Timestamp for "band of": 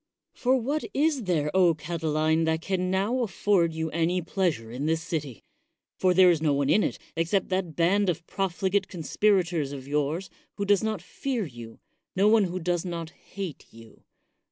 7.75-8.25